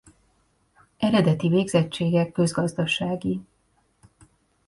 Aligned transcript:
Eredeti 0.97 1.47
végzettsége 1.49 2.31
közgazdasági. 2.31 3.39